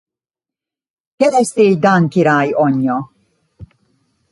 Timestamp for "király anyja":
2.09-3.13